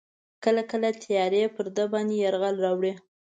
[0.43, 2.93] کله کله تیارې پر ده باندې یرغل راوړي.